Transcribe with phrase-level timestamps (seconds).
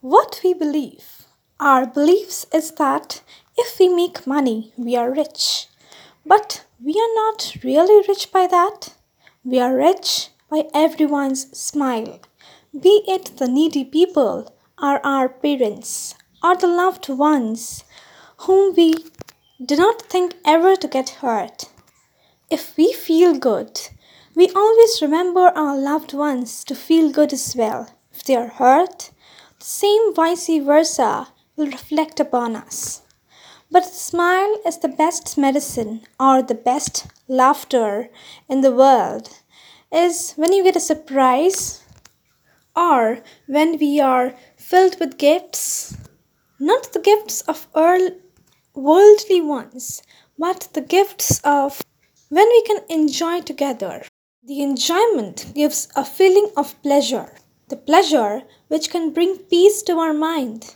[0.00, 1.24] What we believe.
[1.58, 3.20] Our beliefs is that
[3.56, 5.66] if we make money, we are rich.
[6.24, 8.94] But we are not really rich by that.
[9.42, 12.20] We are rich by everyone's smile,
[12.72, 17.82] be it the needy people, or our parents, or the loved ones
[18.46, 18.94] whom we
[19.64, 21.64] do not think ever to get hurt.
[22.48, 23.80] If we feel good,
[24.36, 27.92] we always remember our loved ones to feel good as well.
[28.12, 29.10] If they are hurt,
[29.58, 33.02] same vice versa will reflect upon us.
[33.70, 38.08] But smile is the best medicine or the best laughter
[38.48, 39.28] in the world
[39.92, 41.82] is when you get a surprise
[42.74, 45.96] or when we are filled with gifts.
[46.58, 47.66] Not the gifts of
[48.74, 50.02] worldly ones,
[50.38, 51.82] but the gifts of
[52.28, 54.04] when we can enjoy together.
[54.44, 57.32] The enjoyment gives a feeling of pleasure,
[57.68, 60.66] the pleasure which can bring peace to our mind.